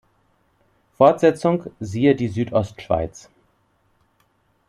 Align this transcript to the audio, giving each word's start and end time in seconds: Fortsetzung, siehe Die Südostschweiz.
Fortsetzung, 0.97 1.67
siehe 1.79 2.15
Die 2.15 2.27
Südostschweiz. 2.27 3.29